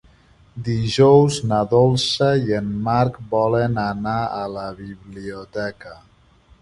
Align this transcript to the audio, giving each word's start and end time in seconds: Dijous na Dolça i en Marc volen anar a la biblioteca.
Dijous 0.67 1.35
na 1.51 1.59
Dolça 1.73 2.29
i 2.47 2.55
en 2.61 2.71
Marc 2.87 3.19
volen 3.37 3.77
anar 3.83 4.19
a 4.39 4.43
la 4.59 4.65
biblioteca. 4.81 5.95